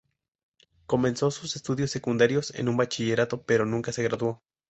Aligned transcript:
Comenzó 0.87 1.29
sus 1.29 1.55
estudios 1.55 1.91
secundarios 1.91 2.55
en 2.55 2.69
un 2.69 2.75
bachillerato, 2.77 3.43
pero 3.43 3.67
nunca 3.67 3.91
se 3.91 4.01
graduó. 4.01 4.41